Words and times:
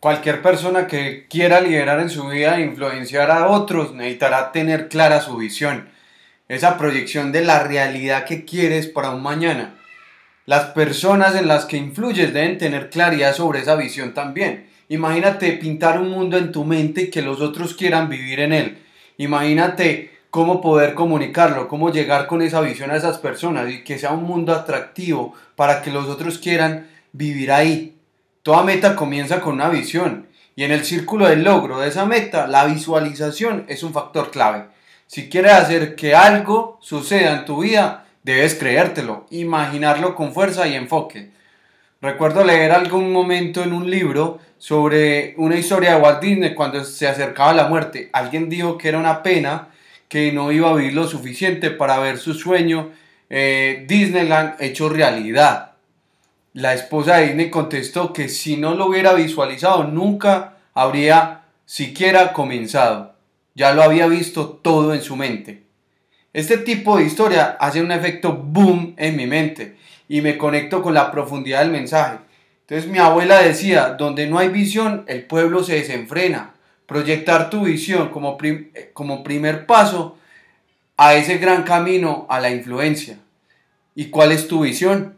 Cualquier 0.00 0.42
persona 0.42 0.86
que 0.86 1.26
quiera 1.28 1.60
liderar 1.60 1.98
en 1.98 2.08
su 2.08 2.28
vida 2.28 2.56
e 2.56 2.62
influenciar 2.62 3.32
a 3.32 3.48
otros 3.48 3.94
necesitará 3.94 4.52
tener 4.52 4.88
clara 4.88 5.20
su 5.20 5.36
visión, 5.36 5.88
esa 6.46 6.78
proyección 6.78 7.32
de 7.32 7.44
la 7.44 7.64
realidad 7.64 8.24
que 8.24 8.44
quieres 8.44 8.86
para 8.86 9.10
un 9.10 9.24
mañana. 9.24 9.74
Las 10.46 10.66
personas 10.66 11.34
en 11.34 11.48
las 11.48 11.64
que 11.64 11.78
influyes 11.78 12.32
deben 12.32 12.58
tener 12.58 12.90
claridad 12.90 13.34
sobre 13.34 13.58
esa 13.58 13.74
visión 13.74 14.14
también. 14.14 14.68
Imagínate 14.88 15.54
pintar 15.54 16.00
un 16.00 16.10
mundo 16.10 16.38
en 16.38 16.52
tu 16.52 16.64
mente 16.64 17.02
y 17.02 17.10
que 17.10 17.20
los 17.20 17.40
otros 17.40 17.74
quieran 17.74 18.08
vivir 18.08 18.38
en 18.38 18.52
él. 18.52 18.78
Imagínate 19.16 20.12
cómo 20.30 20.60
poder 20.60 20.94
comunicarlo, 20.94 21.66
cómo 21.66 21.90
llegar 21.90 22.28
con 22.28 22.40
esa 22.40 22.60
visión 22.60 22.92
a 22.92 22.96
esas 22.96 23.18
personas 23.18 23.68
y 23.68 23.82
que 23.82 23.98
sea 23.98 24.12
un 24.12 24.22
mundo 24.22 24.54
atractivo 24.54 25.34
para 25.56 25.82
que 25.82 25.90
los 25.90 26.06
otros 26.06 26.38
quieran 26.38 26.86
vivir 27.12 27.50
ahí. 27.50 27.97
Toda 28.48 28.62
meta 28.62 28.96
comienza 28.96 29.42
con 29.42 29.56
una 29.56 29.68
visión 29.68 30.26
y 30.56 30.64
en 30.64 30.70
el 30.70 30.82
círculo 30.82 31.28
del 31.28 31.44
logro 31.44 31.80
de 31.80 31.88
esa 31.88 32.06
meta 32.06 32.46
la 32.46 32.64
visualización 32.64 33.66
es 33.68 33.82
un 33.82 33.92
factor 33.92 34.30
clave. 34.30 34.68
Si 35.06 35.28
quieres 35.28 35.52
hacer 35.52 35.94
que 35.96 36.14
algo 36.14 36.78
suceda 36.80 37.34
en 37.34 37.44
tu 37.44 37.60
vida, 37.60 38.06
debes 38.22 38.54
creértelo, 38.54 39.26
imaginarlo 39.28 40.14
con 40.14 40.32
fuerza 40.32 40.66
y 40.66 40.76
enfoque. 40.76 41.30
Recuerdo 42.00 42.42
leer 42.42 42.72
algún 42.72 43.12
momento 43.12 43.62
en 43.62 43.74
un 43.74 43.90
libro 43.90 44.38
sobre 44.56 45.34
una 45.36 45.56
historia 45.56 45.96
de 45.96 46.00
Walt 46.00 46.22
Disney 46.22 46.54
cuando 46.54 46.82
se 46.84 47.06
acercaba 47.06 47.52
la 47.52 47.68
muerte. 47.68 48.08
Alguien 48.14 48.48
dijo 48.48 48.78
que 48.78 48.88
era 48.88 48.98
una 48.98 49.22
pena 49.22 49.68
que 50.08 50.32
no 50.32 50.52
iba 50.52 50.70
a 50.70 50.74
vivir 50.74 50.94
lo 50.94 51.06
suficiente 51.06 51.70
para 51.70 51.98
ver 51.98 52.16
su 52.16 52.32
sueño 52.32 52.92
eh, 53.28 53.84
Disneyland 53.86 54.54
hecho 54.58 54.88
realidad. 54.88 55.72
La 56.58 56.74
esposa 56.74 57.18
de 57.18 57.26
Disney 57.26 57.50
contestó 57.50 58.12
que 58.12 58.28
si 58.28 58.56
no 58.56 58.74
lo 58.74 58.86
hubiera 58.86 59.14
visualizado 59.14 59.84
nunca 59.84 60.56
habría 60.74 61.42
siquiera 61.66 62.32
comenzado. 62.32 63.14
Ya 63.54 63.74
lo 63.74 63.84
había 63.84 64.08
visto 64.08 64.48
todo 64.48 64.92
en 64.92 65.00
su 65.00 65.14
mente. 65.14 65.62
Este 66.32 66.58
tipo 66.58 66.98
de 66.98 67.04
historia 67.04 67.56
hace 67.60 67.80
un 67.80 67.92
efecto 67.92 68.32
boom 68.32 68.94
en 68.96 69.14
mi 69.14 69.28
mente 69.28 69.76
y 70.08 70.20
me 70.20 70.36
conecto 70.36 70.82
con 70.82 70.94
la 70.94 71.12
profundidad 71.12 71.60
del 71.60 71.70
mensaje. 71.70 72.18
Entonces 72.62 72.90
mi 72.90 72.98
abuela 72.98 73.40
decía, 73.40 73.90
donde 73.90 74.26
no 74.26 74.40
hay 74.40 74.48
visión, 74.48 75.04
el 75.06 75.26
pueblo 75.26 75.62
se 75.62 75.74
desenfrena. 75.74 76.54
Proyectar 76.86 77.50
tu 77.50 77.66
visión 77.66 78.08
como, 78.08 78.36
como 78.94 79.22
primer 79.22 79.64
paso 79.64 80.18
a 80.96 81.14
ese 81.14 81.38
gran 81.38 81.62
camino 81.62 82.26
a 82.28 82.40
la 82.40 82.50
influencia. 82.50 83.16
¿Y 83.94 84.06
cuál 84.06 84.32
es 84.32 84.48
tu 84.48 84.62
visión? 84.62 85.17